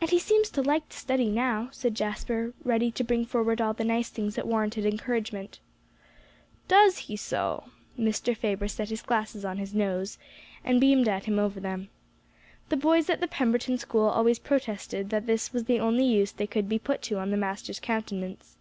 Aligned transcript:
"And 0.00 0.10
he 0.10 0.18
seems 0.18 0.50
to 0.50 0.62
like 0.62 0.88
to 0.88 0.96
study 0.96 1.30
now," 1.30 1.68
said 1.70 1.94
Jasper, 1.94 2.54
ready 2.64 2.90
to 2.90 3.04
bring 3.04 3.24
forward 3.24 3.60
all 3.60 3.72
the 3.72 3.84
nice 3.84 4.08
things 4.08 4.34
that 4.34 4.48
warranted 4.48 4.84
encouragement. 4.84 5.60
"Does 6.66 6.98
he 7.06 7.14
so?" 7.14 7.68
Mr. 7.96 8.36
Faber 8.36 8.66
set 8.66 8.88
his 8.90 9.00
glasses 9.02 9.44
on 9.44 9.58
his 9.58 9.72
nose, 9.72 10.18
and 10.64 10.80
beamed 10.80 11.06
at 11.06 11.26
him 11.26 11.38
over 11.38 11.60
them. 11.60 11.88
The 12.68 12.76
boys 12.76 13.08
at 13.08 13.20
the 13.20 13.28
Pemberton 13.28 13.78
School 13.78 14.06
always 14.08 14.40
protested 14.40 15.10
that 15.10 15.26
this 15.26 15.52
was 15.52 15.66
the 15.66 15.78
only 15.78 16.02
use 16.04 16.32
they 16.32 16.48
could 16.48 16.68
be 16.68 16.80
put 16.80 17.00
to 17.02 17.18
on 17.20 17.30
the 17.30 17.36
master's 17.36 17.78
countenance. 17.78 18.56